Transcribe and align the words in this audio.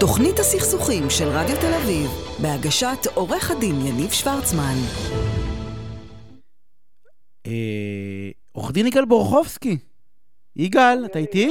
תוכנית 0.00 0.38
הסכסוכים 0.38 1.10
של 1.10 1.24
רדיו 1.24 1.56
תל 1.56 1.74
אביב, 1.74 2.10
בהגשת 2.42 3.06
עורך 3.14 3.50
הדין 3.50 3.86
יניב 3.86 4.10
שוורצמן. 4.10 4.74
אה, 7.46 8.30
עורך 8.52 8.72
דין 8.72 8.86
יגאל 8.86 9.04
בורחובסקי. 9.04 9.78
יגאל, 10.56 11.04
אתה 11.04 11.18
איתי? 11.18 11.50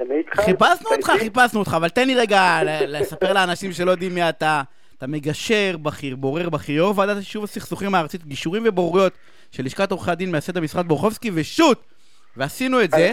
אני 0.00 0.14
איתך. 0.18 0.40
חיפשנו 0.40 0.90
אותך? 0.90 1.12
חיפשנו 1.18 1.60
אותך, 1.60 1.74
אבל 1.76 1.88
תן 1.88 2.06
לי 2.06 2.14
רגע 2.14 2.60
לספר 2.86 3.32
לאנשים 3.32 3.72
שלא 3.72 3.90
יודעים 3.90 4.14
מי 4.14 4.28
אתה. 4.28 4.62
אתה 4.98 5.06
מגשר 5.06 5.76
בכיר, 5.82 6.16
בורר 6.16 6.48
בכיר, 6.48 6.76
יו"ר 6.76 6.92
ועדת 6.96 7.16
יישוב 7.16 7.44
הסכסוכים 7.44 7.94
הארצית, 7.94 8.26
גישורים 8.26 8.62
ובוררויות 8.66 9.12
של 9.50 9.64
לשכת 9.64 9.90
עורכי 9.90 10.10
הדין, 10.10 10.30
מייסד 10.30 10.56
המשרד 10.56 10.88
בורחובסקי, 10.88 11.30
ושות! 11.34 11.84
ועשינו 12.36 12.82
את 12.82 12.90
זה. 12.90 13.12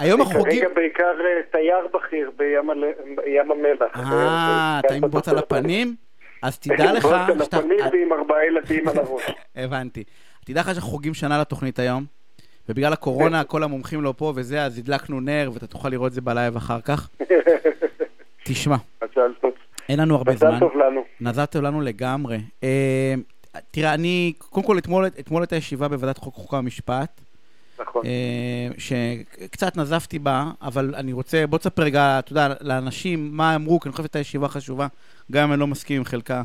היום 0.00 0.20
החוגים... 0.20 0.60
כרגע 0.62 0.74
בעיקר 0.74 1.04
אה, 1.20 1.42
תייר 1.52 1.88
בכיר 1.94 2.30
בים 2.36 2.70
הל- 2.70 2.84
בים 3.24 3.50
המלח. 3.50 3.96
אה, 4.12 4.80
אתה 4.86 4.94
עם 4.94 5.10
בוץ 5.10 5.28
על 5.28 5.38
הפנים? 5.38 5.96
אז 6.42 6.58
תדע 6.68 6.92
לך 6.92 7.04
עם 7.04 7.38
בוץ 7.38 7.54
על. 7.54 7.60
אה, 7.60 7.86
הפנים 7.86 7.86
ועם 7.92 8.12
ארבעה 8.12 8.46
ילדים 8.46 8.88
על 8.88 8.98
הראש. 8.98 9.22
הבנתי. 9.56 10.04
תדע 10.44 10.60
לך 10.60 10.66
שאנחנו 10.66 10.90
חוגגים 10.90 11.14
שנה 11.14 11.40
לתוכנית 11.40 11.78
היום, 11.78 12.04
ובגלל 12.68 12.92
הקורונה 12.92 13.44
כל 13.44 13.62
המומחים 13.62 14.02
לא 14.02 14.14
פה 14.16 14.32
וזה, 14.36 14.64
אז 14.64 14.78
הדלקנו 14.78 15.20
נר, 15.20 15.50
ואתה 15.54 15.66
תוכל 15.66 15.88
לראות 15.88 16.08
את 16.08 16.12
זה 16.12 16.20
בלייב 16.20 16.56
אחר 16.56 16.80
כך. 16.80 17.08
תשמע, 18.44 18.76
מזל 19.04 19.32
טוב. 19.40 19.50
אין 19.88 20.00
לנו 20.00 20.14
הרבה 20.16 20.32
מזל 20.32 20.48
זמן. 20.48 20.58
טוב 20.58 20.76
לנו. 20.76 21.04
נזלתם 21.20 21.62
לנו 21.62 21.80
לגמרי. 21.80 22.38
אה, 22.62 23.14
תראה, 23.70 23.94
אני, 23.94 24.32
קודם 24.38 24.66
כל, 24.66 24.78
אתמול 25.20 25.42
הייתה 25.42 25.56
ישיבה 25.56 25.88
בוועדת 25.88 26.18
חוק, 26.18 26.34
חוקה 26.34 26.56
ומשפט, 26.56 27.20
נכון. 27.80 28.02
אה, 28.06 28.68
שקצת 28.78 29.76
נזפתי 29.76 30.18
בה, 30.18 30.42
אבל 30.62 30.94
אני 30.94 31.12
רוצה, 31.12 31.44
בוא 31.48 31.58
תספר 31.58 31.82
רגע, 31.82 32.18
אתה 32.18 32.32
יודע, 32.32 32.48
לאנשים 32.60 33.30
מה 33.32 33.54
אמרו, 33.54 33.80
כי 33.80 33.88
אני 33.88 33.92
חושב 33.92 34.02
שהייתה 34.02 34.18
ישיבה 34.18 34.48
חשובה, 34.48 34.86
גם 35.32 35.44
אם 35.44 35.52
אני 35.52 35.60
לא 35.60 35.66
מסכים 35.66 35.96
עם 35.96 36.04
חלקה. 36.04 36.42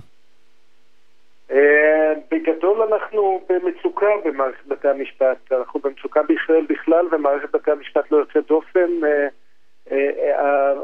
אה, 1.51 2.13
בגדול 2.31 2.81
אנחנו 2.81 3.41
במצוקה 3.49 4.05
במערכת 4.25 4.67
בתי 4.67 4.87
המשפט. 4.87 5.51
אנחנו 5.51 5.79
במצוקה 5.79 6.23
בישראל 6.23 6.65
בכלל, 6.69 7.05
ומערכת 7.11 7.55
בתי 7.55 7.71
המשפט 7.71 8.11
לא 8.11 8.17
יוצאת 8.17 8.47
דופן. 8.47 8.89
אה, 9.03 9.27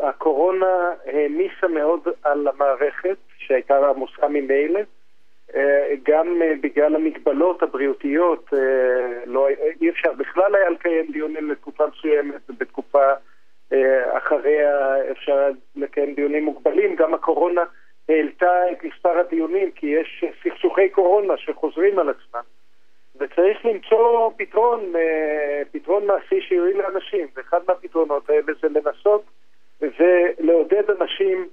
הקורונה 0.10 0.94
העמיסה 1.06 1.68
מאוד 1.68 2.00
על 2.24 2.48
המערכת, 2.48 3.18
שהייתה 3.38 3.90
עמוסה 3.90 4.28
ממילא. 4.28 4.80
אה, 5.56 5.94
גם 6.04 6.42
אה, 6.42 6.54
בגלל 6.62 6.96
המגבלות 6.96 7.64
הבריאותיות, 7.64 8.50
אה, 8.54 9.26
לא, 9.26 9.48
אי 9.82 9.90
אפשר 9.90 10.12
בכלל 10.14 10.56
היה 10.56 10.70
לקיים 10.70 11.12
דיונים 11.12 11.52
לתקופה 11.52 11.84
מסוימת, 11.88 12.50
ובתקופה 12.50 13.14
אחריה 14.12 14.96
אפשר 15.12 15.50
לקיים 15.76 16.14
דיונים 16.14 16.46
מוגבלים. 16.46 16.96
גם 16.96 17.14
הקורונה 17.14 17.64
העלתה 18.10 18.72
את 18.72 18.84
מספר 18.84 19.20
הדיונים, 19.20 19.72
כי 19.72 19.88
יש 19.88 20.26
סכסוכי 20.44 20.90
קורונה 20.90 21.38
שחוזרים 21.38 22.00
על 22.00 22.10
עצמם. 22.10 22.42
וצריך 23.16 23.66
למצוא 23.66 24.32
פתרון, 24.38 24.94
פתרון 25.72 26.08
מעשי 26.08 26.42
שיועיל 26.42 26.78
לאנשים. 26.78 27.28
ואחד 27.36 27.60
מהפתרונות 27.68 28.30
האלה 28.30 28.54
זה 28.62 28.68
לנסות 28.70 29.24
ולעודד 29.82 30.84
אנשים 31.02 31.48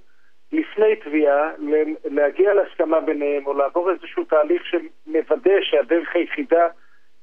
לפני 0.51 0.95
תביעה 0.95 1.51
להגיע 2.05 2.53
להסכמה 2.53 2.99
ביניהם, 2.99 3.47
או 3.47 3.53
לעבור 3.53 3.91
איזשהו 3.91 4.23
תהליך 4.23 4.61
שמוודא 4.65 5.61
שהדרך 5.61 6.15
היחידה 6.15 6.67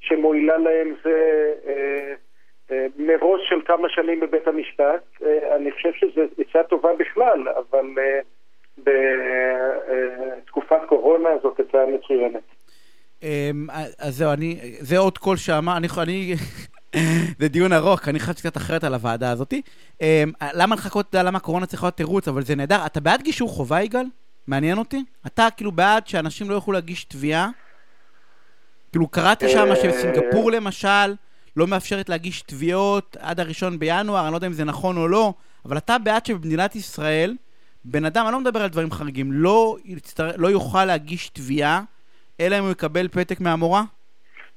שמועילה 0.01 0.59
להם 0.59 0.95
זה 1.05 1.53
אה, 1.67 2.15
אה, 2.71 2.87
מרוץ 2.99 3.41
של 3.49 3.61
כמה 3.67 3.89
שנים 3.89 4.21
בבית 4.21 4.49
המשפט. 4.49 5.03
אה, 5.23 5.57
אני 5.57 5.73
חושב 5.73 5.93
שזו 5.93 6.23
עצה 6.39 6.63
טובה 6.63 6.89
בכלל, 6.99 7.49
אבל 7.49 7.87
אה, 7.99 8.21
בתקופת 8.79 10.81
קורונה 10.89 11.29
זאת 11.43 11.61
עצה 11.61 11.85
מצוינת. 11.87 12.43
אמ, 13.23 13.67
אז 13.99 14.17
זהו, 14.17 14.33
אני, 14.33 14.57
זה 14.81 14.99
עוד 14.99 15.19
קול 15.19 15.37
שאמר, 15.37 15.77
אני, 15.77 15.87
אני, 16.03 16.35
זה 17.41 17.49
דיון 17.49 17.73
ארוך, 17.73 18.09
אני 18.09 18.21
חשבתי 18.21 18.41
קצת 18.41 18.57
אחרת 18.57 18.85
על 18.85 18.95
הוועדה 18.95 19.31
הזאתי. 19.31 19.63
אמ, 20.01 20.33
למה 20.55 20.75
לחכות, 20.75 21.15
למה 21.15 21.37
הקורונה 21.37 21.67
צריכה 21.67 21.87
להיות 21.87 21.97
תירוץ, 21.97 22.29
אבל 22.29 22.45
זה 22.45 22.55
נהדר. 22.55 22.87
אתה 22.87 23.01
בעד 23.01 23.23
גישור 23.23 23.49
חובה, 23.49 23.83
יגאל? 23.83 24.07
מעניין 24.47 24.79
אותי. 24.79 25.05
אתה 25.27 25.49
כאילו 25.57 25.73
בעד 25.73 26.07
שאנשים 26.07 26.51
לא 26.51 26.55
יוכלו 26.55 26.73
להגיש 26.73 27.05
תביעה? 27.05 27.51
כאילו, 28.93 29.09
קראתי 29.09 29.49
שם 29.49 29.71
אה, 29.71 29.77
שבסינגפור 29.77 30.51
למשל, 30.51 31.15
לא 31.57 31.67
מאפשרת 31.67 32.09
להגיש 32.09 32.43
תביעות 32.43 33.17
עד 33.21 33.41
הראשון 33.41 33.79
בינואר, 33.79 34.25
אני 34.25 34.33
לא 34.33 34.37
יודע 34.37 34.47
אם 34.47 34.53
זה 34.53 34.65
נכון 34.65 34.97
או 34.97 35.09
לא, 35.09 35.35
אבל 35.65 35.79
אתה 35.79 35.99
בעד 35.99 36.27
שבמדינת 36.27 36.77
ישראל, 36.77 37.37
בן 37.85 38.05
אדם, 38.05 38.27
אני 38.27 38.33
לא 38.33 38.41
מדבר 38.41 38.63
על 38.63 38.69
דברים 38.69 38.91
חריגים, 38.91 39.33
לא, 39.33 39.77
יצטר... 39.85 40.31
לא 40.37 40.49
יוכל 40.49 40.85
להגיש 40.85 41.29
תביעה, 41.29 41.83
אלא 42.41 42.59
אם 42.59 42.63
הוא 42.63 42.71
יקבל 42.71 43.09
פתק 43.09 43.41
מהמורה? 43.41 43.83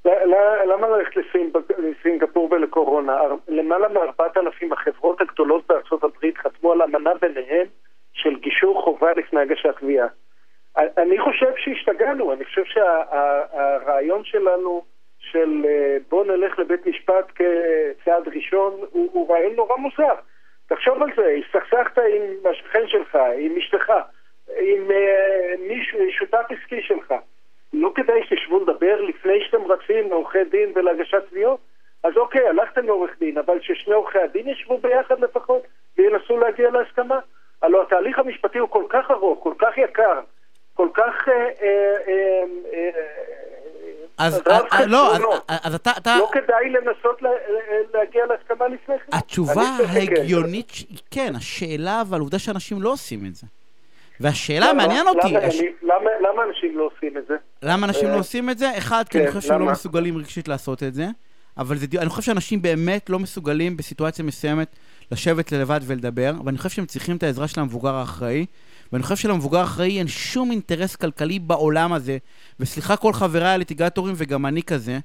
למה 0.04 0.88
ללכת 0.88 1.16
לסינג- 1.16 1.72
לסינגפור 1.78 2.48
ולקורונה? 2.52 3.20
למעלה 3.48 3.88
מ-4,000 3.88 4.72
החברות 4.72 5.20
הגדולות 5.20 5.66
בארצות 5.66 6.04
הברית 6.04 6.38
חתמו 6.38 6.72
על 6.72 6.82
אמנה 6.82 7.14
ביניהן 7.14 7.66
של 8.12 8.36
גישור 8.38 8.82
חובה 8.82 9.12
לפני 9.12 9.40
הגשת 9.40 9.78
תביעה. 9.80 10.06
אני 10.76 11.18
חושב 11.18 11.52
שהשתגענו, 11.56 12.32
אני 12.32 12.44
חושב 12.44 12.64
שהרעיון 12.64 14.24
שלנו 14.24 14.84
של 15.18 15.64
אה, 15.68 15.96
בוא 16.08 16.24
נלך 16.24 16.58
לבית 16.58 16.86
משפט 16.86 17.32
כצעד 17.34 18.28
ראשון 18.28 18.72
הוא, 18.90 19.08
הוא 19.12 19.32
רעיון 19.32 19.52
נורא 19.54 19.76
מוזר. 19.76 20.14
תחשוב 20.68 21.02
על 21.02 21.10
זה, 21.16 21.34
הסתכסכת 21.46 21.98
עם 21.98 22.50
השכן 22.50 22.86
שלך, 22.86 23.18
עם 23.38 23.56
אשתך, 23.56 23.92
עם 24.60 24.90
אה, 24.90 25.54
מישהו, 25.68 25.98
שותף 26.10 26.44
עסקי 26.50 26.82
שלך. 26.82 27.14
לא 27.72 27.92
כדאי 27.94 28.20
שתשבו 28.28 28.60
לדבר 28.60 29.00
לפני 29.00 29.38
שאתם 29.46 29.62
רצים 29.72 30.08
לעורכי 30.10 30.44
דין 30.50 30.72
ולהגשת 30.74 31.22
תביעות? 31.30 31.58
אז 32.04 32.12
אוקיי, 32.16 32.48
הלכתם 32.48 32.86
לעורך 32.86 33.10
דין, 33.20 33.38
אבל 33.38 33.58
ששני 33.62 33.94
עורכי 33.94 34.18
הדין 34.18 34.48
ישבו 34.48 34.78
ביחד 34.78 35.20
לפחות 35.20 35.62
וינסו 35.98 36.38
להגיע 36.38 36.70
להסכמה? 36.70 37.18
הלוא 37.62 37.82
התהליך 37.82 38.18
המשפטי 38.18 38.58
הוא 38.58 38.68
כל 38.68 38.84
כך 38.88 39.10
ארוך, 39.10 39.42
כל 39.42 39.54
כך 39.58 39.78
יקר, 39.78 40.20
כל 40.74 40.88
כך... 40.94 41.28
אה, 41.28 41.34
אה, 41.34 41.64
אה, 42.08 42.42
אה, 42.72 42.90
אז, 44.18 44.42
אה, 44.48 44.86
לא, 44.86 45.12
אז, 45.12 45.18
חסרונות. 45.18 45.44
אז 45.64 45.74
אתה, 45.74 45.90
אתה, 45.98 46.16
לא 46.18 46.28
כדאי 46.32 46.70
לנסות 46.70 47.22
לה- 47.22 47.30
להגיע 47.94 48.26
להסכמה 48.26 48.68
לפני 48.68 48.98
כן. 48.98 49.16
התשובה. 49.16 49.62
ההגיונית, 49.88 50.72
כן, 51.10 51.32
השאלה, 51.36 52.00
אבל 52.00 52.20
עובדה 52.20 52.38
שאנשים 52.38 52.82
לא 52.82 52.90
עושים 52.90 53.18
את 53.28 53.34
זה. 53.34 53.46
והשאלה, 54.20 54.70
למה- 54.72 54.86
מעניין 54.86 55.08
אותי, 55.08 55.28
למה, 55.32 55.38
הש- 55.38 55.60
אני- 55.60 55.68
למה, 55.82 56.10
למה 56.32 56.42
אנשים 56.48 56.78
לא 56.78 56.90
עושים 56.96 57.18
את 57.18 57.22
זה? 57.28 57.34
למה 57.62 57.86
אנשים 57.86 58.06
אה, 58.08 58.12
לא 58.14 58.18
עושים 58.18 58.50
את 58.50 58.58
זה? 58.58 58.78
אחד, 58.78 59.04
כי 59.10 59.18
אני 59.18 59.26
כן, 59.26 59.32
חושב 59.32 59.48
שהם 59.48 59.58
לא 59.58 59.64
למה? 59.64 59.72
מסוגלים 59.72 60.16
רגשית 60.18 60.48
לעשות 60.48 60.82
את 60.82 60.94
זה, 60.94 61.06
אבל 61.56 61.76
אני 61.98 62.08
חושב 62.08 62.22
שאנשים 62.22 62.62
באמת 62.62 63.10
לא 63.10 63.18
מסוגלים 63.18 63.76
בסיטואציה 63.76 64.24
מסוימת 64.24 64.76
לשבת 65.12 65.52
לבד 65.52 65.80
ולדבר, 65.82 66.32
ואני 66.44 66.58
חושב 66.58 66.68
שהם 66.70 66.86
צריכים 66.86 67.16
את 67.16 67.22
העזרה 67.22 67.48
של 67.48 67.60
המבוגר 67.60 67.94
האחראי, 67.94 68.46
ואני 68.92 69.02
חושב 69.02 69.16
שלמבוגר 69.16 69.58
האחראי 69.58 69.98
אין 69.98 70.08
שום 70.08 70.50
אינטרס 70.50 70.96
כלכלי 70.96 71.38
בעולם 71.38 71.92
הזה, 71.92 72.18
וסליחה 72.60 72.96
כל 72.96 73.12
חבריי 73.12 73.48
הליטיגטורים 73.48 74.14
וגם 74.18 74.46
אני 74.46 74.62
כזה, 74.62 74.98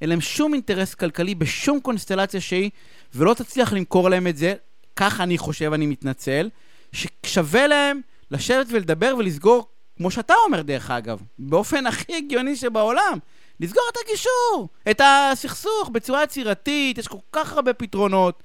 אין 0.00 0.08
להם 0.10 0.20
שום 0.20 0.54
אינטרס 0.54 0.94
כלכלי 0.94 1.34
בשום 1.34 1.80
קונסטלציה 1.80 2.40
שהיא, 2.40 2.70
ולא 3.14 3.34
תצליח 3.34 3.72
למכור 3.72 4.08
להם 4.10 4.26
את 4.26 4.36
זה, 4.36 4.54
כך 4.96 5.20
אני 5.20 5.38
חושב, 5.38 5.72
אני 5.72 5.86
מתנצל, 5.86 6.48
ששווה 6.92 7.66
להם 7.66 8.00
לשבת 8.30 8.66
ולדבר 8.72 9.16
ולסגור, 9.18 9.68
כמו 9.96 10.10
שאתה 10.10 10.34
אומר 10.46 10.62
דרך 10.62 10.90
אגב, 10.90 11.18
באופן 11.38 11.86
הכי 11.86 12.16
הגיוני 12.16 12.56
שבעולם, 12.56 13.18
לסגור 13.60 13.84
את 13.92 13.96
הגישור, 14.04 14.68
את 14.90 15.00
הסכסוך 15.04 15.90
בצורה 15.92 16.22
יצירתית, 16.22 16.98
יש 16.98 17.08
כל 17.08 17.16
כך 17.32 17.56
הרבה 17.56 17.74
פתרונות. 17.74 18.42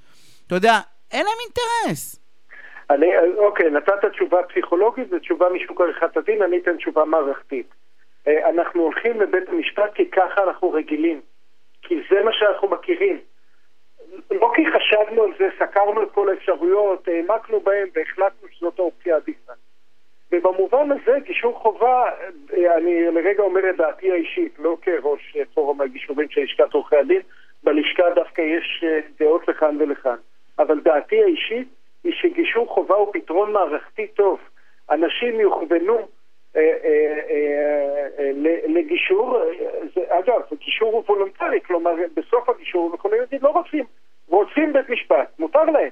אתה 0.48 0.56
יודע, 0.56 0.74
אין 1.12 1.26
להם 1.26 1.38
אינטרס. 1.46 2.20
אני, 2.90 3.08
אוקיי, 3.38 3.70
נתת 3.70 4.06
תשובה 4.06 4.44
פסיכולוגית 4.44 5.08
ותשובה 5.12 5.50
משוק 5.50 5.82
עריכת 5.82 6.18
הדין, 6.18 6.42
אני 6.42 6.58
אתן 6.58 6.78
תשובה 6.78 7.06
מערכתית. 7.06 7.68
אה, 8.28 8.50
אנחנו 8.50 8.82
הולכים 8.82 9.22
לבית 9.22 9.50
המשפט 9.50 9.94
כי 9.94 10.12
ככה 10.12 10.44
אנחנו 10.44 10.72
רגילים. 10.72 11.22
כי 11.82 11.96
זה 12.10 12.24
מה 12.24 12.32
שאנחנו 12.34 12.68
מכירים. 12.68 13.20
לא 14.32 14.52
כי 14.56 14.62
חשבנו 14.72 15.24
על 15.24 15.32
זה, 15.40 15.50
סקרנו 15.60 16.04
את 16.04 16.12
כל 16.12 16.30
האפשרויות, 16.30 17.08
העמקנו 17.08 17.60
בהן 17.60 17.88
והחלטנו 17.96 18.48
שזאת 18.52 18.80
האופציה 18.80 19.16
העדיפה. 19.16 19.54
ובמובן 20.34 20.90
הזה 20.92 21.18
גישור 21.26 21.60
חובה, 21.60 22.04
אה, 22.54 22.78
אני 22.78 23.12
לרגע 23.12 23.44
אומר 23.44 23.70
את 23.70 23.78
דעתי 23.78 24.12
האישית, 24.12 24.60
לא 24.60 24.78
כראש 24.82 25.38
אה, 25.40 25.42
פורום 25.54 25.82
הגישורים 25.82 26.30
של 26.30 26.42
לשכת 26.42 26.74
עורכי 26.74 26.96
הדין, 26.96 27.22
בלשכה 27.64 28.04
דווקא 28.16 28.42
יש 28.42 28.84
אה, 28.88 29.00
דעות 29.20 29.48
לכאן 29.48 29.78
ולכאן. 29.80 30.16
אבל 30.60 30.80
דעתי 30.80 31.24
האישית 31.24 31.68
היא 32.04 32.14
שגישור 32.14 32.68
חובה 32.68 32.96
הוא 32.96 33.14
פתרון 33.14 33.52
מערכתי 33.52 34.08
טוב. 34.08 34.40
אנשים 34.92 35.40
יוכוונו 35.40 35.98
אה, 36.56 36.62
אה, 36.84 37.20
אה, 37.30 38.32
לגישור, 38.68 39.40
זה, 39.96 40.02
אגב, 40.08 40.42
גישור 40.66 40.94
הוא 40.94 41.04
וולונטרי, 41.08 41.60
כלומר 41.62 41.92
בסוף 42.16 42.50
הגישור 42.50 42.90
הם 42.90 42.96
יכולים 42.96 43.20
להגיד 43.20 43.44
לא 43.44 43.50
רוצים, 43.50 43.86
רוצים 44.28 44.74
בית 44.74 44.90
משפט, 44.90 45.40
מותר 45.40 45.64
להם, 45.64 45.92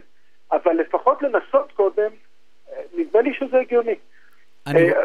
אבל 0.51 0.73
לפחות 0.73 1.21
לנסות 1.21 1.71
קודם, 1.71 2.11
אה, 2.71 2.81
נדמה 2.93 3.21
נראה 3.21 3.21
לי 3.21 3.33
שזה 3.33 3.59
הגיוני. 3.59 3.95
אני... 4.67 4.91
אה, 4.91 5.03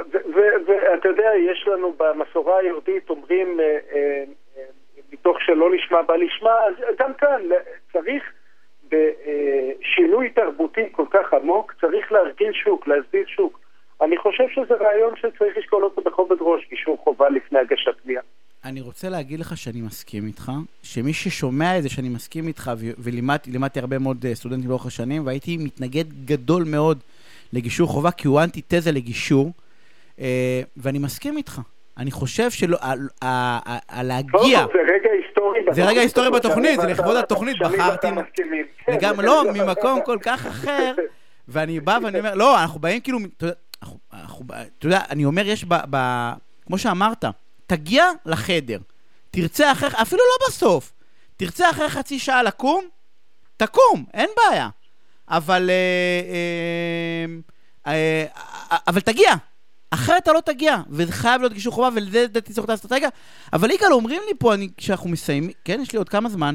ואתה 0.67 1.09
יודע, 1.09 1.31
יש 1.51 1.69
לנו 1.69 1.93
במסורה 1.93 2.59
היהודית, 2.59 3.11
אומרים, 3.11 3.61
אה, 3.61 3.79
אה, 3.95 4.25
שלא 5.67 5.75
לשמה 5.75 6.03
בא 6.03 6.15
לשמה, 6.15 6.51
אז 6.51 6.97
גם 6.99 7.15
כאן 7.15 7.43
צריך 7.93 8.23
בשינוי 8.89 10.31
תרבותי 10.31 10.81
כל 10.93 11.05
כך 11.11 11.35
עמוק, 11.35 11.75
צריך 11.81 12.13
להרגיל 12.13 12.53
שוק, 12.53 12.89
להסדיר 12.89 13.25
שוק. 13.27 13.61
אני 14.01 14.17
חושב 14.17 14.45
שזה 14.55 14.75
רעיון 14.75 15.15
שצריך 15.17 15.57
לשקול 15.57 15.85
אותו 15.85 16.03
בכובד 16.03 16.37
ראש, 16.41 16.69
גישור 16.71 16.99
חובה 17.05 17.29
לפני 17.29 17.59
הגשת 17.59 18.03
תביעה. 18.03 18.23
אני 18.65 18.81
רוצה 18.81 19.09
להגיד 19.09 19.41
לך 19.41 19.57
שאני 19.57 19.81
מסכים 19.81 20.27
איתך, 20.27 20.53
שמי 20.83 21.13
ששומע 21.13 21.79
את 21.79 21.83
זה 21.83 21.89
שאני 21.89 22.09
מסכים 22.09 22.49
איתך, 22.49 22.71
ולימדתי 22.99 23.81
הרבה 23.81 23.99
מאוד 23.99 24.25
סטודנטים 24.35 24.69
לאורך 24.69 24.87
השנים, 24.87 25.27
והייתי 25.27 25.57
מתנגד 25.57 26.25
גדול 26.25 26.65
מאוד 26.71 26.99
לגישור 27.53 27.89
חובה, 27.89 28.11
כי 28.11 28.29
הוא 28.29 28.41
אנטי-תזה 28.41 28.93
לגישור, 28.93 29.53
אה, 30.21 30.61
ואני 30.77 30.99
מסכים 30.99 31.37
איתך. 31.37 31.61
אני 31.99 32.11
חושב 32.11 32.51
שלא, 32.51 32.79
על 33.89 34.07
להגיע... 34.07 34.67
זה 34.75 34.79
רגע 34.95 35.11
היסטורי 35.11 35.61
בתוכנית. 35.61 35.75
זה 35.75 35.85
רגע 35.85 36.01
היסטורי 36.01 36.31
בתוכנית, 36.31 36.81
זה 36.81 36.87
לכבוד 36.87 37.17
התוכנית, 37.17 37.57
בחרתי... 37.61 38.07
וגם 38.91 39.21
לא, 39.21 39.45
ממקום 39.55 40.01
כל 40.05 40.19
כך 40.23 40.47
אחר, 40.47 40.95
ואני 41.49 41.81
בא 41.81 41.99
ואני 42.03 42.19
אומר, 42.19 42.35
לא, 42.35 42.63
אנחנו 42.63 42.81
באים 42.81 43.01
כאילו, 43.01 43.19
אתה 43.39 44.87
יודע, 44.87 45.01
אני 45.11 45.25
אומר, 45.25 45.47
יש 45.47 45.65
ב... 45.69 45.97
כמו 46.67 46.79
שאמרת, 46.79 47.25
תגיע 47.67 48.05
לחדר, 48.27 48.79
תרצה 49.31 49.73
אחרי, 49.73 49.89
אפילו 50.03 50.23
לא 50.23 50.47
בסוף, 50.49 50.93
תרצה 51.37 51.71
אחרי 51.71 51.89
חצי 51.89 52.19
שעה 52.19 52.43
לקום, 52.43 52.85
תקום, 53.57 54.05
אין 54.15 54.29
בעיה. 54.37 54.69
אבל... 55.29 55.71
אה, 55.71 56.27
אה, 57.87 58.25
אה, 58.73 58.77
אבל 58.87 59.01
תגיע. 59.01 59.33
אחרת 59.95 60.23
אתה 60.23 60.33
לא 60.33 60.41
תגיע, 60.41 60.77
וזה 60.91 61.13
חייב 61.13 61.41
להיות 61.41 61.53
גישור 61.53 61.73
חובה, 61.73 61.89
ולזה 61.97 62.23
לדעתי 62.23 62.53
צריך 62.53 62.65
את 62.65 62.71
האסטרטגיה. 62.71 63.09
אבל 63.53 63.71
יגאל, 63.71 63.93
אומרים 63.93 64.23
לי 64.27 64.35
פה, 64.39 64.55
אני, 64.55 64.69
כשאנחנו 64.77 65.11
מסיימים, 65.11 65.51
כן, 65.65 65.79
יש 65.83 65.93
לי 65.93 65.99
עוד 65.99 66.09
כמה 66.09 66.29
זמן. 66.29 66.55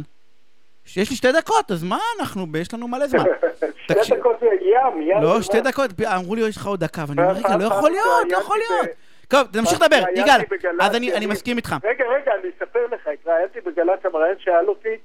יש 0.97 1.09
לי 1.09 1.15
שתי 1.15 1.31
דקות, 1.31 1.71
אז 1.71 1.83
מה 1.83 1.99
אנחנו, 2.19 2.45
יש 2.61 2.73
לנו 2.73 2.87
מלא 2.87 3.07
זמן. 3.07 3.23
שתי 3.83 4.15
דקות 4.15 4.39
זה 4.39 4.45
ים, 4.45 5.01
ים. 5.01 5.21
לא, 5.21 5.41
שתי 5.41 5.61
דקות, 5.61 5.91
אמרו 6.15 6.35
לי, 6.35 6.41
יש 6.41 6.57
לך 6.57 6.67
עוד 6.67 6.79
דקה, 6.79 7.03
ואני 7.07 7.21
אומר, 7.21 7.33
רגע, 7.33 7.57
לא 7.57 7.63
יכול 7.73 7.91
להיות, 7.91 8.31
לא 8.31 8.37
יכול 8.37 8.57
להיות. 8.57 8.89
טוב, 9.27 9.47
תמשיך 9.53 9.81
לדבר, 9.81 10.03
יגאל, 10.15 10.39
אז 10.81 10.95
אני 10.95 11.25
מסכים 11.25 11.57
איתך. 11.57 11.75
רגע, 11.83 12.05
רגע, 12.05 12.31
אני 12.41 12.49
אספר 12.57 12.87
לך, 12.91 13.07
התראיינתי 13.07 13.61
בגל"צ, 13.61 14.05
המראיין 14.05 14.35
שאל 14.39 14.67
אותי, 14.67 14.97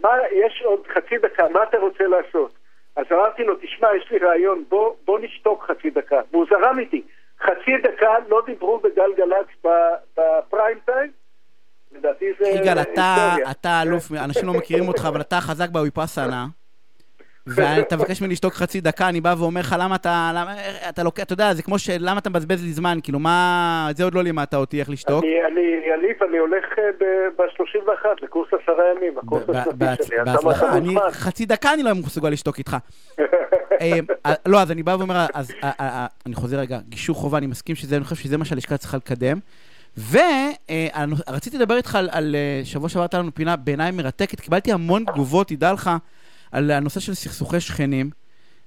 מה, 0.00 0.08
יש 0.32 0.62
עוד 0.64 0.80
חצי 0.94 1.18
דקה, 1.18 1.48
מה 1.48 1.62
אתה 1.62 1.76
רוצה 1.78 2.04
לעשות? 2.04 2.52
אז 2.96 3.06
אמרתי 3.12 3.44
לו, 3.44 3.54
תשמע, 3.62 3.88
יש 3.96 4.10
לי 4.10 4.18
רעיון, 4.18 4.64
בוא, 4.68 4.94
בוא 5.04 5.18
נשתוק 5.18 5.64
חצי 5.70 5.90
דקה. 5.90 6.20
והוא 6.30 6.46
זרם 6.50 6.78
איתי. 6.78 7.02
חצי 7.42 7.72
דקה 7.82 8.14
לא 8.28 8.42
דיברו 8.46 8.78
בגלגלצ 8.78 9.46
בפריים 10.16 10.78
טיים. 10.84 11.10
לדעתי 11.92 12.24
זה 12.38 12.48
יגאל, 12.48 12.78
אתה, 12.78 13.34
אתה 13.50 13.82
אלוף, 13.82 14.12
אנשים 14.12 14.46
לא 14.46 14.52
מכירים 14.52 14.88
אותך, 14.88 15.04
אבל 15.08 15.20
אתה 15.20 15.40
חזק 15.40 15.68
בוויפאסנה. 15.68 16.46
ואתה 17.56 17.96
מבקש 17.96 18.20
ממני 18.20 18.32
לשתוק 18.32 18.52
חצי 18.54 18.80
דקה, 18.80 19.08
אני 19.08 19.20
בא 19.20 19.34
ואומר 19.38 19.60
לך, 19.60 19.76
למה 19.78 19.94
אתה, 19.94 20.30
למה, 20.34 20.54
אתה 20.88 21.02
לוקח, 21.02 21.22
אתה 21.22 21.32
יודע, 21.32 21.54
זה 21.54 21.62
כמו 21.62 21.78
של, 21.78 21.96
למה 22.00 22.18
אתה 22.18 22.30
מבזבז 22.30 22.64
לי 22.64 22.72
זמן, 22.72 22.98
כאילו, 23.02 23.18
מה, 23.18 23.88
זה 23.96 24.04
עוד 24.04 24.14
לא 24.14 24.22
לימדת 24.22 24.54
אותי 24.54 24.80
איך 24.80 24.90
לשתוק. 24.90 25.24
אני, 25.24 25.44
אני, 25.46 25.92
אליף, 25.94 26.22
אני 26.22 26.38
הולך 26.38 26.64
אה, 26.78 26.84
ב-31 27.36 28.06
לקורס 28.22 28.48
עשרה 28.62 28.84
ימים, 28.96 29.18
הקורס 29.18 29.42
השנתי 29.48 30.04
שלי. 30.04 30.16
בהצלחה, 30.24 30.76
אני, 30.76 30.94
חצי 31.10 31.46
דקה 31.46 31.74
אני 31.74 31.82
לא 31.82 31.90
מסוגל 31.94 32.28
לשתוק 32.28 32.58
איתך. 32.58 32.76
אה, 33.80 33.98
אה, 34.26 34.34
לא, 34.46 34.62
אז 34.62 34.70
אני 34.70 34.82
בא 34.82 34.96
ואומר, 34.98 35.26
אז 35.34 35.52
אני 36.26 36.34
חוזר 36.34 36.58
רגע, 36.58 36.80
גישור 36.88 37.16
חובה, 37.16 37.38
אני 37.38 37.46
מסכים 37.46 37.76
שזה, 37.76 37.96
אני 37.96 38.04
חושב 38.04 38.16
שזה 38.16 38.36
מה 38.36 38.44
שהלשכה 38.44 38.76
צריכה 38.76 38.96
לקדם. 38.96 39.38
ורציתי 40.10 41.58
לדבר 41.58 41.76
איתך 41.76 41.98
על 42.10 42.36
שבוע 42.64 42.88
שעבר 42.88 43.02
הייתה 43.02 43.18
לנו 43.18 43.34
פינה 43.34 43.56
בעיניי 43.56 43.90
מרתקת, 43.90 44.40
קיבלתי 44.40 44.72
המון 44.72 45.04
תגובות, 45.04 45.48
תדע 45.48 45.72
לך. 45.72 45.90
על 46.52 46.70
הנושא 46.70 47.00
של 47.00 47.14
סכסוכי 47.14 47.60
שכנים. 47.60 48.10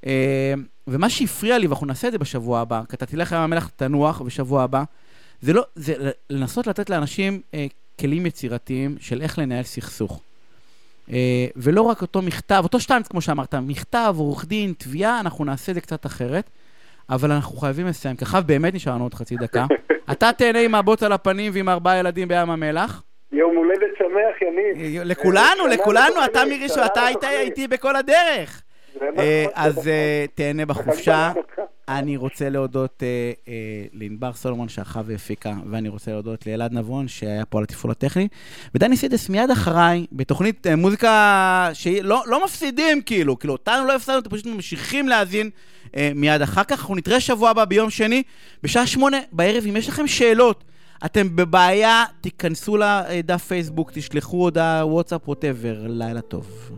אה, 0.06 0.54
ומה 0.88 1.10
שהפריע 1.10 1.58
לי, 1.58 1.68
ואנחנו 1.68 1.88
נעשה 1.88 2.08
את 2.08 2.12
זה 2.12 2.18
בשבוע 2.18 2.60
הבא, 2.60 2.82
כי 2.90 2.96
אתה 2.96 3.06
תלך 3.06 3.34
עם 3.34 3.42
המלך 3.42 3.70
תנוח 3.76 4.22
בשבוע 4.22 4.64
הבא, 4.64 4.84
זה 5.42 5.54
לא, 5.54 5.64
זה 5.76 6.12
לנסות 6.30 6.68
לתת 6.68 6.90
לאנשים 6.90 7.42
אה, 7.54 7.68
כלים 8.00 8.26
יצירתיים 8.26 8.98
של 9.00 9.22
איך 9.22 9.40
לנהל 9.40 9.64
סכסוך. 9.64 10.22
אה, 11.12 11.46
ולא 11.56 11.82
רק 11.82 12.02
אותו 12.02 12.22
מכתב, 12.22 12.60
אותו 12.64 12.80
שטיינץ, 12.80 13.08
כמו 13.08 13.22
שאמרת, 13.22 13.56
מכתב, 13.56 14.16
עורך 14.18 14.46
דין, 14.46 14.74
תביעה, 14.78 15.20
אנחנו 15.20 15.46
נעשה 15.46 15.72
את 15.72 15.76
זה 15.76 15.82
קצת 15.82 16.06
אחרת, 16.06 16.50
אבל 17.10 17.32
אנחנו 17.32 17.58
חייבים 17.58 17.88
לסיים, 17.88 18.16
כי 18.16 18.24
אחר 18.24 18.42
באמת 18.42 18.74
נשאר 18.74 18.94
לנו 18.94 19.04
עוד 19.04 19.14
חצי 19.14 19.36
דקה. 19.36 19.66
אתה 20.12 20.30
תהנה 20.38 20.60
עם 20.60 20.76
הבוץ 20.76 21.04
על 21.04 21.12
הפנים 21.12 21.52
ועם 21.56 21.70
ארבעה 21.70 21.98
ילדים 21.98 22.28
בים 22.28 22.50
המלח. 22.50 23.04
יום 23.32 23.56
הולדת 23.56 23.98
שמח, 23.98 24.42
יניב. 24.42 24.98
אה, 25.00 25.04
לכולנו, 25.04 25.68
לכולנו, 25.68 26.26
אתה 26.26 26.40
מראשון, 26.50 26.84
אתה 26.86 27.06
היית 27.06 27.24
איתי 27.24 27.68
בכל 27.68 27.96
הדרך. 27.96 28.62
אה, 29.20 29.46
אז 29.54 29.88
אה, 29.88 30.26
תהנה 30.36 30.66
בחופשה. 30.66 31.32
אני 32.00 32.18
רוצה 32.18 32.50
להודות 32.50 33.04
לענבר 33.94 34.34
סולומון 34.34 34.70
שערכה 34.70 35.02
והפיקה, 35.06 35.54
ואני 35.72 35.90
רוצה 35.90 36.12
להודות 36.12 36.48
לאלעד 36.48 36.74
נבון 36.74 37.08
שהיה 37.08 37.46
פה 37.46 37.58
על 37.58 37.64
התפעול 37.64 37.92
הטכני. 37.92 38.28
ודני 38.76 38.98
סידס 38.98 39.30
מיד 39.30 39.52
אחריי, 39.52 40.06
בתוכנית 40.12 40.68
מוזיקה 40.78 41.70
שלא 41.74 42.24
לא 42.28 42.46
מפסידים 42.46 43.02
כאילו, 43.02 43.40
כאילו 43.40 43.54
אותנו 43.54 43.86
לא 43.86 43.96
הפסדנו, 43.96 44.20
אתם 44.20 44.30
פשוט 44.30 44.46
ממשיכים 44.46 45.08
להאזין 45.08 45.50
מיד 46.16 46.42
אחר 46.42 46.64
כך. 46.64 46.80
אנחנו 46.80 46.96
נתראה 46.96 47.20
שבוע 47.20 47.50
הבא 47.50 47.66
ביום 47.66 47.90
שני, 47.90 48.24
בשעה 48.64 48.88
שמונה 48.88 49.18
בערב, 49.32 49.64
אם 49.70 49.78
יש 49.78 49.90
לכם 49.90 50.08
שאלות. 50.08 50.64
אתם 51.06 51.36
בבעיה, 51.36 52.04
תיכנסו 52.22 52.78
לדף 52.78 53.46
פייסבוק, 53.48 53.92
תשלחו 53.94 54.38
הודעה, 54.38 54.86
וואטסאפ, 54.86 55.30
ווטאבר, 55.30 55.86
לילה 55.88 56.22
טוב. 56.22 56.72